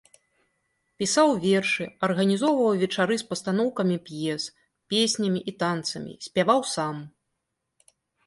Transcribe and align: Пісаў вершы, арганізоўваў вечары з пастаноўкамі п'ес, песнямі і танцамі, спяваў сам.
Пісаў 1.01 1.33
вершы, 1.43 1.85
арганізоўваў 2.07 2.79
вечары 2.85 3.15
з 3.21 3.27
пастаноўкамі 3.33 3.97
п'ес, 4.09 4.43
песнямі 4.93 5.39
і 5.51 5.55
танцамі, 5.65 6.13
спяваў 6.31 6.61
сам. 6.75 6.95